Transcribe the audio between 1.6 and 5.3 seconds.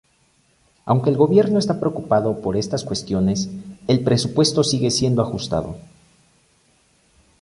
preocupado por estas cuestiones, el presupuesto sigue siendo